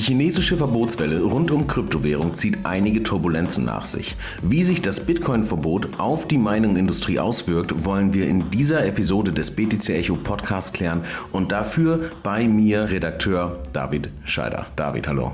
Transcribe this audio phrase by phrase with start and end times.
[0.00, 4.16] Die chinesische Verbotswelle rund um Kryptowährung zieht einige Turbulenzen nach sich.
[4.40, 9.90] Wie sich das Bitcoin-Verbot auf die Mining-Industrie auswirkt, wollen wir in dieser Episode des BTC
[9.90, 11.02] Echo Podcast klären
[11.32, 14.68] und dafür bei mir Redakteur David Scheider.
[14.74, 15.32] David, hallo.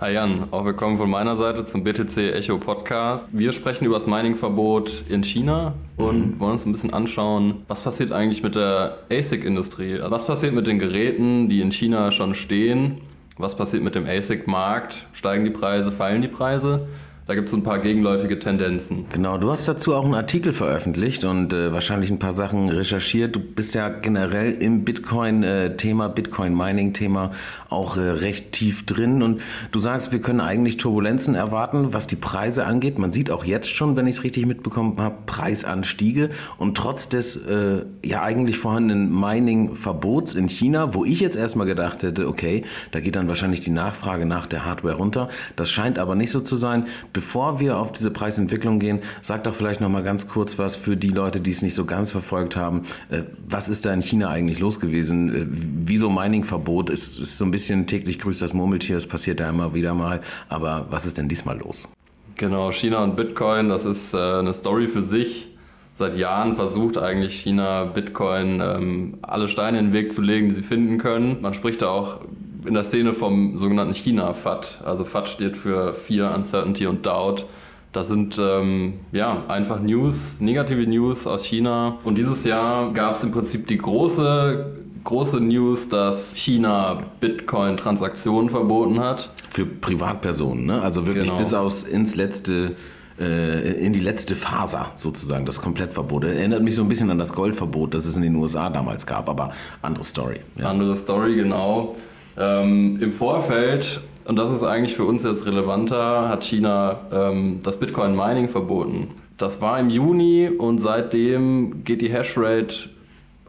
[0.00, 3.28] Hi Jan, auch willkommen von meiner Seite zum BTC Echo Podcast.
[3.32, 6.40] Wir sprechen über das Mining-Verbot in China und mhm.
[6.40, 9.98] wollen uns ein bisschen anschauen, was passiert eigentlich mit der ASIC-Industrie?
[10.04, 13.00] Was passiert mit den Geräten, die in China schon stehen?
[13.38, 15.06] Was passiert mit dem ASIC-Markt?
[15.12, 16.88] Steigen die Preise, fallen die Preise?
[17.28, 19.04] Da gibt es ein paar gegenläufige Tendenzen.
[19.12, 23.36] Genau, du hast dazu auch einen Artikel veröffentlicht und äh, wahrscheinlich ein paar Sachen recherchiert.
[23.36, 27.32] Du bist ja generell im Bitcoin-Thema, äh, Bitcoin-Mining-Thema
[27.68, 29.42] auch äh, recht tief drin und
[29.72, 32.98] du sagst, wir können eigentlich Turbulenzen erwarten, was die Preise angeht.
[32.98, 37.36] Man sieht auch jetzt schon, wenn ich es richtig mitbekommen habe, Preisanstiege und trotz des
[37.36, 43.00] äh, ja eigentlich vorhandenen Mining-Verbots in China, wo ich jetzt erstmal gedacht hätte, okay, da
[43.00, 45.28] geht dann wahrscheinlich die Nachfrage nach der Hardware runter.
[45.56, 46.86] Das scheint aber nicht so zu sein
[47.18, 50.96] Bevor wir auf diese Preisentwicklung gehen, sag doch vielleicht noch mal ganz kurz was für
[50.96, 52.84] die Leute, die es nicht so ganz verfolgt haben.
[53.10, 55.34] Äh, was ist da in China eigentlich los gewesen?
[55.34, 56.90] Äh, wieso Mining-Verbot?
[56.90, 60.20] Ist, ist so ein bisschen täglich grüßt das Murmeltier, es passiert ja immer wieder mal.
[60.48, 61.88] Aber was ist denn diesmal los?
[62.36, 65.48] Genau, China und Bitcoin, das ist äh, eine Story für sich.
[65.94, 70.54] Seit Jahren versucht eigentlich China Bitcoin ähm, alle Steine in den Weg zu legen, die
[70.54, 71.38] sie finden können.
[71.40, 72.20] Man spricht da auch
[72.66, 74.80] in der Szene vom sogenannten China-FAT.
[74.84, 77.46] Also FAT steht für Fear, Uncertainty und Doubt.
[77.92, 81.98] Das sind ähm, ja, einfach News, negative News aus China.
[82.04, 84.66] Und dieses Jahr gab es im Prinzip die große,
[85.04, 89.30] große News, dass China Bitcoin-Transaktionen verboten hat.
[89.50, 90.82] Für Privatpersonen, ne?
[90.82, 91.38] Also wirklich genau.
[91.38, 92.76] bis aus ins letzte
[93.18, 96.24] äh, in die letzte Faser sozusagen, das Komplettverbot.
[96.24, 99.28] Erinnert mich so ein bisschen an das Goldverbot, das es in den USA damals gab,
[99.28, 99.50] aber
[99.82, 100.40] andere Story.
[100.56, 100.68] Ja.
[100.68, 101.96] Andere Story, genau.
[102.38, 107.80] Ähm, Im Vorfeld, und das ist eigentlich für uns jetzt relevanter, hat China ähm, das
[107.80, 109.08] Bitcoin-Mining verboten.
[109.38, 112.90] Das war im Juni und seitdem geht die Hashrate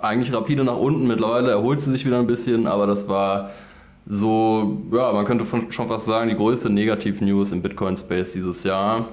[0.01, 1.07] eigentlich rapide nach unten.
[1.07, 3.51] Mittlerweile erholt sie sich wieder ein bisschen, aber das war
[4.07, 9.07] so, ja, man könnte schon fast sagen, die größte Negativ-News im Bitcoin-Space dieses Jahr.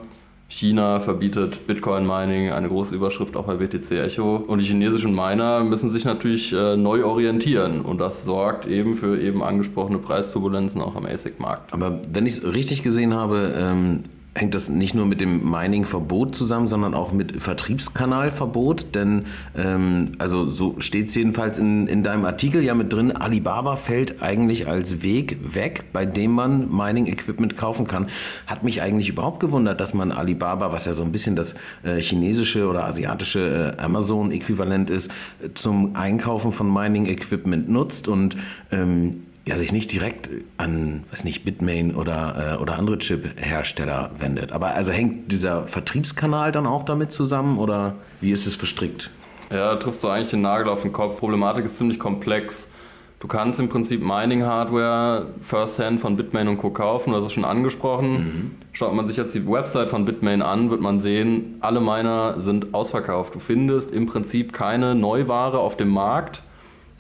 [0.49, 4.37] China verbietet Bitcoin-Mining, eine große Überschrift auch bei BTC Echo.
[4.37, 7.83] Und die chinesischen Miner müssen sich natürlich äh, neu orientieren.
[7.83, 11.73] Und das sorgt eben für eben angesprochene Preisturbulenzen auch am ASIC-Markt.
[11.73, 14.05] Aber wenn ich es richtig gesehen habe, ähm,
[14.37, 18.95] hängt das nicht nur mit dem Mining-Verbot zusammen, sondern auch mit Vertriebskanalverbot.
[18.95, 19.25] Denn,
[19.57, 24.23] ähm, also so steht es jedenfalls in, in deinem Artikel ja mit drin, Alibaba fällt
[24.23, 28.09] eigentlich als Weg weg, bei dem man Mining-Equipment kaufen kann.
[28.47, 32.01] Hat mich eigentlich überhaupt gewundert, dass man Alibaba, was ja so ein bisschen das äh,
[32.01, 35.11] chinesische oder asiatische äh, Amazon-Äquivalent ist,
[35.43, 38.37] äh, zum Einkaufen von Mining-Equipment nutzt und
[38.71, 44.51] ähm, ja, sich nicht direkt an, weiß nicht, Bitmain oder, äh, oder andere Chip-Hersteller wendet.
[44.51, 49.11] Aber also hängt dieser Vertriebskanal dann auch damit zusammen oder wie ist es verstrickt?
[49.51, 51.21] Ja, da triffst du eigentlich den Nagel auf den Kopf.
[51.21, 52.73] Problematik ist ziemlich komplex.
[53.21, 56.71] Du kannst im Prinzip Mining-Hardware First-Hand von Bitmain und Co.
[56.71, 58.13] kaufen, das ist schon angesprochen.
[58.13, 58.51] Mhm.
[58.73, 62.75] Schaut man sich jetzt die Website von Bitmain an, wird man sehen, alle Miner sind
[62.75, 63.37] ausverkauft.
[63.37, 66.43] Du findest im Prinzip keine Neuware auf dem Markt.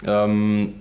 [0.07, 0.75] Ähm,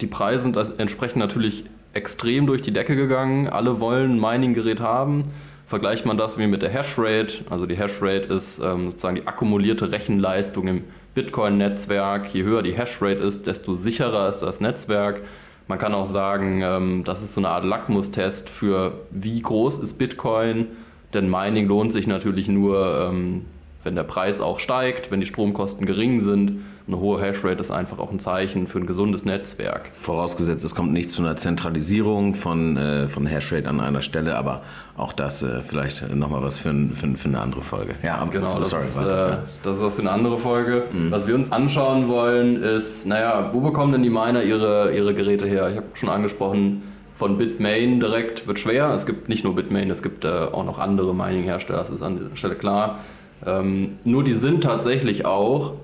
[0.00, 3.48] die Preise sind entsprechend natürlich extrem durch die Decke gegangen.
[3.48, 5.24] Alle wollen ein Mining-Gerät haben.
[5.66, 9.90] Vergleicht man das wie mit der Hashrate, also die Hashrate ist ähm, sozusagen die akkumulierte
[9.90, 12.34] Rechenleistung im Bitcoin-Netzwerk.
[12.34, 15.22] Je höher die Hashrate ist, desto sicherer ist das Netzwerk.
[15.68, 19.94] Man kann auch sagen, ähm, das ist so eine Art Lackmustest für wie groß ist
[19.94, 20.66] Bitcoin.
[21.14, 23.46] Denn Mining lohnt sich natürlich nur, ähm,
[23.82, 27.98] wenn der Preis auch steigt, wenn die Stromkosten gering sind eine hohe Hashrate ist einfach
[27.98, 29.90] auch ein Zeichen für ein gesundes Netzwerk.
[29.92, 34.62] Vorausgesetzt, es kommt nicht zu einer Zentralisierung von, äh, von Hashrate an einer Stelle, aber
[34.96, 37.94] auch das äh, vielleicht nochmal was für, ein, für, für, eine andere Folge.
[38.02, 40.84] Ja, genau, so, das, sorry, ist, äh, das ist was für eine andere Folge.
[40.92, 41.10] Mhm.
[41.10, 45.46] Was wir uns anschauen wollen, ist, naja, wo bekommen denn die Miner ihre, ihre Geräte
[45.46, 45.70] her?
[45.70, 46.82] Ich habe schon angesprochen,
[47.14, 48.90] von Bitmain direkt wird schwer.
[48.90, 52.18] Es gibt nicht nur Bitmain, es gibt äh, auch noch andere Mining-Hersteller, das ist an
[52.18, 52.98] dieser Stelle klar.
[53.46, 55.74] Ähm, nur die sind tatsächlich auch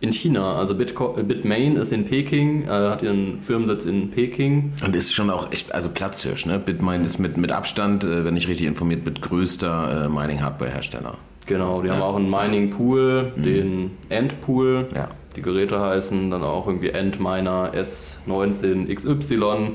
[0.00, 0.56] in China.
[0.56, 4.72] Also Bitco Bitmain ist in Peking, äh, hat ihren Firmensitz in Peking.
[4.84, 6.58] Und ist schon auch echt, also Platzhirsch, ne?
[6.58, 11.18] Bitmain ist mit, mit Abstand, äh, wenn ich richtig informiert bin, größter äh, Mining-Hardware-Hersteller.
[11.46, 11.94] Genau, die ja.
[11.94, 13.42] haben auch einen Mining-Pool, mhm.
[13.42, 14.88] den Endpool.
[14.94, 15.08] Ja.
[15.36, 19.72] Die Geräte heißen dann auch irgendwie Endminer S19XY.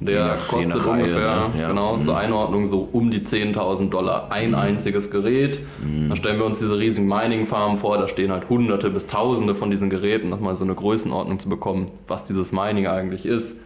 [0.00, 1.60] Der kostet ungefähr, ne?
[1.60, 1.68] ja.
[1.68, 2.02] genau, mhm.
[2.02, 4.54] zur Einordnung so um die 10.000 Dollar ein mhm.
[4.56, 5.60] einziges Gerät.
[5.82, 6.08] Mhm.
[6.08, 9.70] Da stellen wir uns diese riesigen Mining-Farmen vor, da stehen halt Hunderte bis Tausende von
[9.70, 13.60] diesen Geräten, nochmal so eine Größenordnung zu bekommen, was dieses Mining eigentlich ist.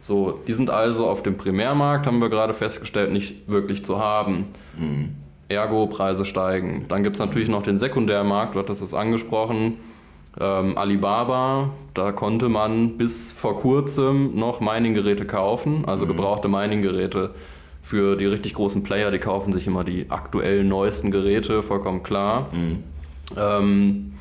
[0.00, 4.46] So, die sind also auf dem Primärmarkt, haben wir gerade festgestellt, nicht wirklich zu haben.
[4.76, 5.10] Mhm.
[5.48, 6.86] Ergo, Preise steigen.
[6.88, 9.78] Dann gibt es natürlich noch den Sekundärmarkt, du hattest es angesprochen.
[10.40, 16.08] Ähm, Alibaba, da konnte man bis vor kurzem noch Mining-Geräte kaufen, also mhm.
[16.08, 17.34] gebrauchte Mining-Geräte
[17.82, 22.48] für die richtig großen Player, die kaufen sich immer die aktuell neuesten Geräte, vollkommen klar.
[22.52, 22.84] Mhm.
[23.36, 24.12] Ähm,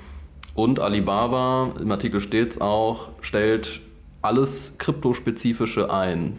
[0.54, 3.80] und Alibaba, im Artikel steht es auch, stellt
[4.22, 6.38] alles Kryptospezifische ein.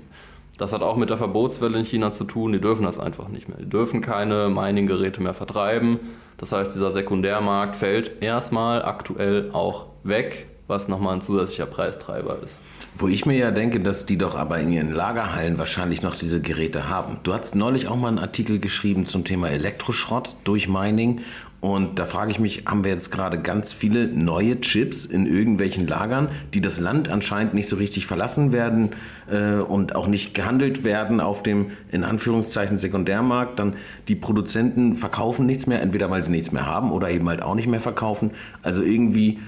[0.62, 2.53] Das hat auch mit der Verbotswelle in China zu tun.
[2.53, 3.59] Die dürfen das einfach nicht mehr.
[3.59, 5.99] Die dürfen keine Mining-Geräte mehr vertreiben.
[6.38, 12.61] Das heißt, dieser Sekundärmarkt fällt erstmal aktuell auch weg, was nochmal ein zusätzlicher Preistreiber ist.
[12.94, 16.41] Wo ich mir ja denke, dass die doch aber in ihren Lagerhallen wahrscheinlich noch diese
[16.41, 17.17] Geräte haben.
[17.25, 21.23] Du hast neulich auch mal einen Artikel geschrieben zum Thema Elektroschrott durch Mining
[21.62, 25.87] und da frage ich mich, haben wir jetzt gerade ganz viele neue Chips in irgendwelchen
[25.87, 28.91] Lagern, die das Land anscheinend nicht so richtig verlassen werden
[29.31, 33.61] äh, und auch nicht gehandelt werden auf dem in Anführungszeichen Sekundärmarkt?
[33.61, 33.75] Dann
[34.09, 37.55] die Produzenten verkaufen nichts mehr, entweder weil sie nichts mehr haben oder eben halt auch
[37.55, 38.32] nicht mehr verkaufen.
[38.62, 39.38] Also irgendwie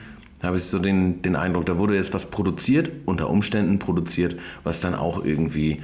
[0.40, 4.78] habe ich so den, den Eindruck, da wurde jetzt was produziert, unter Umständen produziert, was
[4.78, 5.82] dann auch irgendwie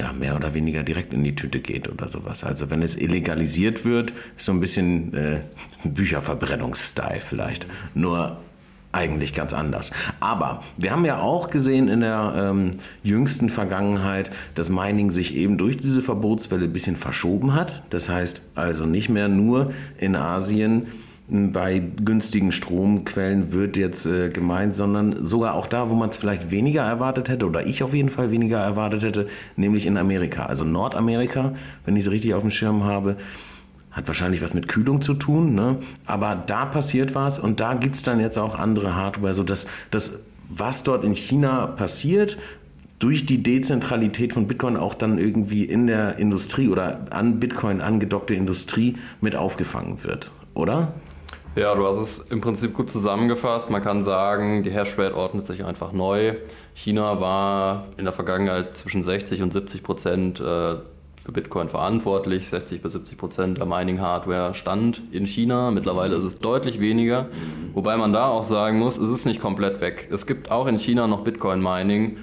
[0.00, 2.42] ja, mehr oder weniger direkt in die Tüte geht oder sowas.
[2.42, 5.40] Also wenn es illegalisiert wird, ist so ein bisschen äh,
[5.84, 7.66] Bücherverbrennungsstyle vielleicht.
[7.94, 8.38] Nur
[8.92, 9.92] eigentlich ganz anders.
[10.18, 12.70] Aber wir haben ja auch gesehen in der ähm,
[13.02, 17.82] jüngsten Vergangenheit, dass Mining sich eben durch diese Verbotswelle ein bisschen verschoben hat.
[17.90, 20.86] Das heißt also nicht mehr nur in Asien
[21.30, 26.50] bei günstigen Stromquellen wird jetzt äh, gemeint, sondern sogar auch da, wo man es vielleicht
[26.50, 30.46] weniger erwartet hätte oder ich auf jeden Fall weniger erwartet hätte, nämlich in Amerika.
[30.46, 31.54] Also Nordamerika,
[31.84, 33.16] wenn ich es richtig auf dem Schirm habe,
[33.92, 35.76] hat wahrscheinlich was mit Kühlung zu tun, ne?
[36.04, 40.22] aber da passiert was und da gibt es dann jetzt auch andere Hardware, sodass das,
[40.48, 42.38] was dort in China passiert,
[42.98, 48.34] durch die Dezentralität von Bitcoin auch dann irgendwie in der Industrie oder an Bitcoin angedockte
[48.34, 50.92] Industrie mit aufgefangen wird, oder?
[51.56, 53.70] Ja, du hast es im Prinzip gut zusammengefasst.
[53.70, 56.34] Man kann sagen, die Hashrate ordnet sich einfach neu.
[56.74, 62.48] China war in der Vergangenheit zwischen 60 und 70 Prozent äh, für Bitcoin verantwortlich.
[62.48, 65.72] 60 bis 70 Prozent der Mining-Hardware stand in China.
[65.72, 67.26] Mittlerweile ist es deutlich weniger.
[67.74, 70.08] Wobei man da auch sagen muss, es ist nicht komplett weg.
[70.12, 72.18] Es gibt auch in China noch Bitcoin-Mining.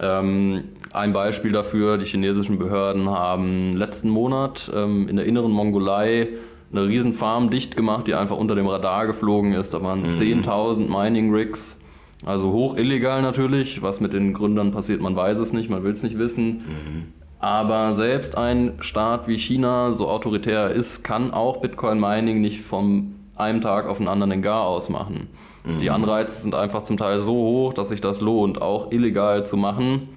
[0.00, 6.28] Ähm, ein Beispiel dafür, die chinesischen Behörden haben letzten Monat ähm, in der inneren Mongolei
[6.72, 9.74] eine Riesenfarm dicht gemacht, die einfach unter dem Radar geflogen ist.
[9.74, 10.10] Da waren mhm.
[10.10, 11.80] 10.000 Mining-Rigs.
[12.24, 13.82] Also hoch illegal natürlich.
[13.82, 16.46] Was mit den Gründern passiert, man weiß es nicht, man will es nicht wissen.
[16.46, 17.12] Mhm.
[17.40, 23.14] Aber selbst ein Staat wie China, so autoritär er ist, kann auch Bitcoin-Mining nicht vom
[23.36, 25.28] einem Tag auf den anderen in Gar ausmachen.
[25.64, 25.78] Mhm.
[25.78, 29.56] Die Anreize sind einfach zum Teil so hoch, dass sich das lohnt, auch illegal zu
[29.56, 30.10] machen.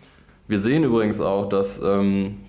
[0.47, 2.39] Wir sehen übrigens auch, dass ähm,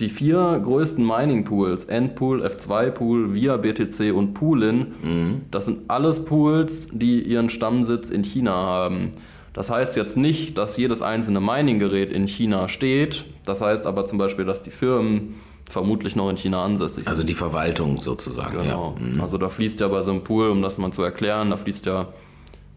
[0.00, 5.42] die vier größten Mining-Pools, Endpool, F2-Pool, Via BTC und Poolin, mhm.
[5.50, 9.12] das sind alles Pools, die ihren Stammsitz in China haben.
[9.52, 13.24] Das heißt jetzt nicht, dass jedes einzelne Mining-Gerät in China steht.
[13.44, 15.34] Das heißt aber zum Beispiel, dass die Firmen
[15.68, 17.08] vermutlich noch in China ansässig sind.
[17.08, 18.62] Also die Verwaltung sozusagen.
[18.62, 18.94] Genau.
[18.98, 19.06] Ja.
[19.06, 19.20] Mhm.
[19.20, 21.86] Also da fließt ja bei so einem Pool, um das mal zu erklären, da fließt
[21.86, 22.08] ja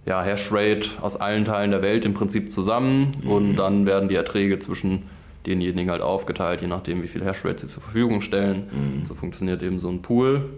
[0.05, 3.29] ja, Hashrate aus allen Teilen der Welt im Prinzip zusammen mhm.
[3.29, 5.03] und dann werden die Erträge zwischen
[5.45, 8.69] denjenigen halt aufgeteilt, je nachdem, wie viel Hashrate sie zur Verfügung stellen.
[8.71, 9.05] Mhm.
[9.05, 10.50] So funktioniert eben so ein Pool.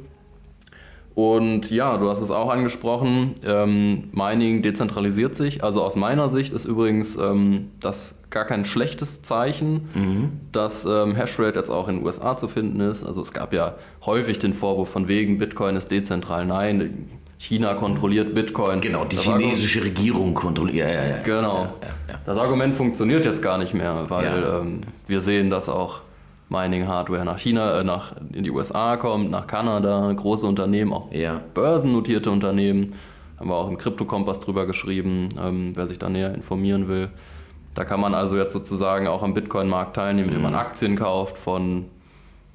[1.16, 5.64] Und ja, du hast es auch angesprochen, ähm, Mining dezentralisiert sich.
[5.64, 10.32] Also aus meiner Sicht ist übrigens ähm, das gar kein schlechtes Zeichen, mhm.
[10.52, 13.06] dass ähm, Hashrate jetzt auch in den USA zu finden ist.
[13.06, 13.76] Also es gab ja
[14.06, 16.46] häufig den Vorwurf von wegen, Bitcoin ist dezentral.
[16.46, 18.82] Nein, China kontrolliert Bitcoin.
[18.82, 20.88] Genau, die das chinesische Argument, Regierung kontrolliert.
[20.88, 21.18] Ja, ja, ja.
[21.24, 21.64] Genau.
[22.08, 26.02] Ja, das Argument funktioniert jetzt gar nicht mehr, weil ähm, wir sehen, dass auch
[26.50, 31.10] Mining-Hardware nach China, äh, nach in die USA kommt, nach Kanada, große Unternehmen, auch
[31.54, 32.94] börsennotierte Unternehmen.
[33.38, 37.10] Haben wir auch im Krypto-Kompass drüber geschrieben, ähm, wer sich da näher informieren will.
[37.74, 40.60] Da kann man also jetzt sozusagen auch am Bitcoin-Markt teilnehmen, indem man mhm.
[40.60, 41.86] Aktien kauft von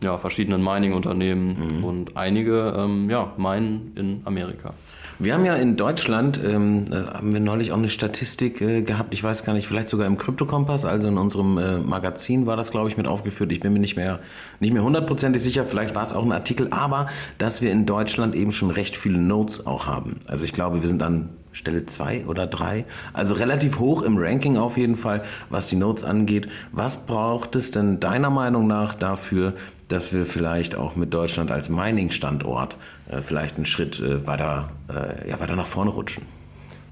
[0.02, 1.84] ja, verschiedenen Mining-Unternehmen mhm.
[1.84, 4.74] und einige ähm, ja, meinen in Amerika.
[5.22, 9.12] Wir haben ja in Deutschland, ähm, äh, haben wir neulich auch eine Statistik äh, gehabt,
[9.12, 12.70] ich weiß gar nicht, vielleicht sogar im Kryptokompass, also in unserem äh, Magazin war das,
[12.70, 13.52] glaube ich, mit aufgeführt.
[13.52, 14.20] Ich bin mir nicht mehr,
[14.60, 18.34] nicht mehr hundertprozentig sicher, vielleicht war es auch ein Artikel, aber dass wir in Deutschland
[18.34, 20.20] eben schon recht viele Nodes auch haben.
[20.26, 22.84] Also ich glaube, wir sind an Stelle 2 oder 3.
[23.12, 26.48] Also relativ hoch im Ranking auf jeden Fall, was die Notes angeht.
[26.72, 29.54] Was braucht es denn deiner Meinung nach dafür,
[29.88, 32.76] dass wir vielleicht auch mit Deutschland als Mining-Standort
[33.08, 36.24] äh, vielleicht einen Schritt äh, weiter, äh, ja, weiter nach vorne rutschen?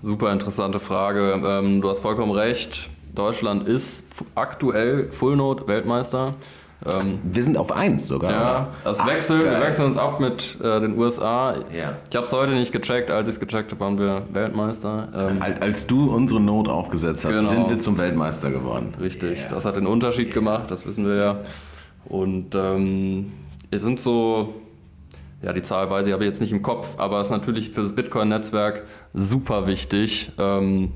[0.01, 1.41] Super interessante Frage.
[1.45, 2.89] Ähm, du hast vollkommen recht.
[3.15, 6.35] Deutschland ist aktuell Full-Node-Weltmeister.
[6.87, 8.31] Ähm, wir sind auf 1 sogar.
[8.31, 11.55] Ja, das wechselt, wir wechseln uns ab mit äh, den USA.
[11.77, 11.97] Ja.
[12.09, 13.11] Ich habe es heute nicht gecheckt.
[13.11, 15.09] Als ich es gecheckt habe, waren wir Weltmeister.
[15.13, 17.49] Ähm, als, als, du unsere Note aufgesetzt hast, genau.
[17.49, 18.95] sind wir zum Weltmeister geworden.
[19.01, 19.51] Richtig, yeah.
[19.51, 21.41] das hat den Unterschied gemacht, das wissen wir ja.
[22.05, 23.33] Und ähm,
[23.73, 24.55] es sind so,
[25.43, 27.83] ja, die Zahl weiß ich aber jetzt nicht im Kopf, aber es ist natürlich für
[27.83, 30.31] das Bitcoin-Netzwerk super wichtig.
[30.39, 30.93] Ähm,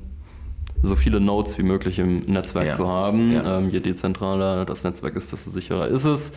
[0.83, 2.73] so viele Nodes wie möglich im Netzwerk ja.
[2.73, 3.31] zu haben.
[3.31, 3.57] Ja.
[3.57, 6.33] Ähm, je dezentraler das Netzwerk ist, desto sicherer ist es.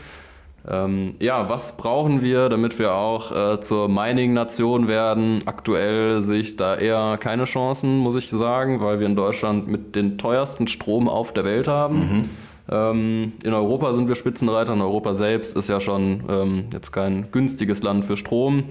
[0.68, 5.38] Ähm, ja, was brauchen wir, damit wir auch äh, zur Mining-Nation werden?
[5.46, 9.94] Aktuell sehe ich da eher keine Chancen, muss ich sagen, weil wir in Deutschland mit
[9.94, 11.98] den teuersten Strom auf der Welt haben.
[11.98, 12.28] Mhm.
[12.68, 14.72] Ähm, in Europa sind wir Spitzenreiter.
[14.72, 18.64] In Europa selbst ist ja schon ähm, jetzt kein günstiges Land für Strom.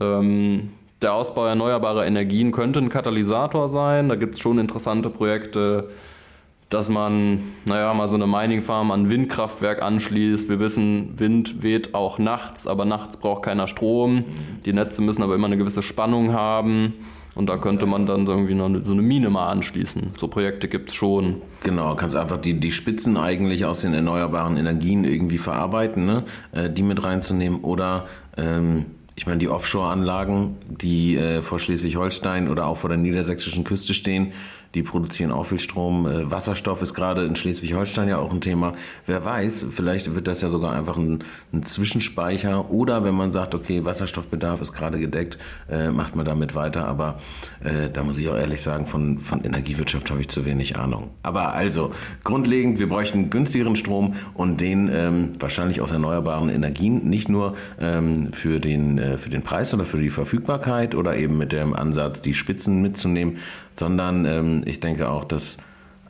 [0.00, 0.72] Ähm,
[1.02, 4.08] der Ausbau erneuerbarer Energien könnte ein Katalysator sein.
[4.08, 5.90] Da gibt es schon interessante Projekte,
[6.70, 10.48] dass man, naja, mal so eine Mining-Farm an Windkraftwerk anschließt.
[10.48, 14.24] Wir wissen, Wind weht auch nachts, aber nachts braucht keiner Strom.
[14.64, 16.94] Die Netze müssen aber immer eine gewisse Spannung haben.
[17.36, 20.12] Und da könnte man dann irgendwie noch so eine Mine mal anschließen.
[20.16, 21.42] So Projekte gibt es schon.
[21.62, 26.24] Genau, kannst einfach die, die Spitzen eigentlich aus den erneuerbaren Energien irgendwie verarbeiten, ne?
[26.52, 27.60] Äh, die mit reinzunehmen.
[27.60, 28.06] Oder
[28.38, 28.86] ähm,
[29.16, 34.32] ich meine, die Offshore-Anlagen, die äh, vor Schleswig-Holstein oder auch vor der niedersächsischen Küste stehen,
[34.76, 36.06] die produzieren auch viel Strom.
[36.06, 38.74] Äh, Wasserstoff ist gerade in Schleswig-Holstein ja auch ein Thema.
[39.06, 42.70] Wer weiß, vielleicht wird das ja sogar einfach ein, ein Zwischenspeicher.
[42.70, 45.38] Oder wenn man sagt, okay, Wasserstoffbedarf ist gerade gedeckt,
[45.70, 46.86] äh, macht man damit weiter.
[46.86, 47.18] Aber
[47.64, 51.08] äh, da muss ich auch ehrlich sagen, von, von Energiewirtschaft habe ich zu wenig Ahnung.
[51.22, 51.92] Aber also,
[52.22, 58.30] grundlegend, wir bräuchten günstigeren Strom und den ähm, wahrscheinlich aus erneuerbaren Energien, nicht nur ähm,
[58.34, 62.20] für, den, äh, für den Preis oder für die Verfügbarkeit oder eben mit dem Ansatz,
[62.20, 63.38] die Spitzen mitzunehmen,
[63.78, 65.56] sondern ähm, ich denke auch, dass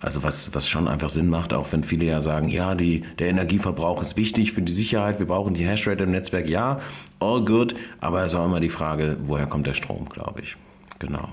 [0.01, 3.29] also was, was schon einfach Sinn macht, auch wenn viele ja sagen, ja, die, der
[3.29, 6.81] Energieverbrauch ist wichtig für die Sicherheit, wir brauchen die Hashrate im Netzwerk, ja,
[7.19, 10.57] all good, aber es ist auch immer die Frage, woher kommt der Strom, glaube ich.
[10.99, 11.29] Genau.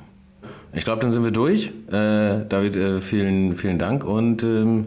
[0.73, 1.67] Ich glaube, dann sind wir durch.
[1.87, 4.85] Äh, David, äh, vielen, vielen Dank und ähm,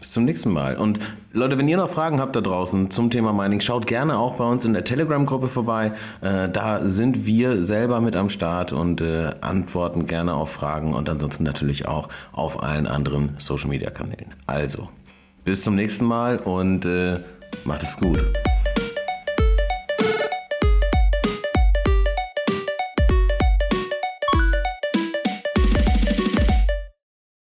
[0.00, 0.76] bis zum nächsten Mal.
[0.76, 0.98] Und
[1.36, 4.44] Leute, wenn ihr noch Fragen habt da draußen zum Thema Mining, schaut gerne auch bei
[4.44, 5.90] uns in der Telegram-Gruppe vorbei.
[6.20, 11.08] Äh, da sind wir selber mit am Start und äh, antworten gerne auf Fragen und
[11.08, 14.32] ansonsten natürlich auch auf allen anderen Social-Media-Kanälen.
[14.46, 14.88] Also,
[15.44, 17.18] bis zum nächsten Mal und äh,
[17.64, 18.20] macht es gut.